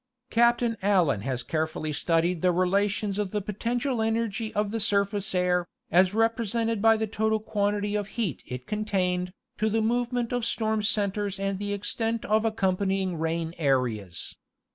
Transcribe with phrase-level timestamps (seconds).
[0.31, 5.67] Captain Allen has carefully studied the relations of the potential energy of the surface air,
[5.91, 10.81] as represented by the total quantity of heat it contained, to the movement of storm
[10.81, 14.35] centres and the extent of accompanying rain areas.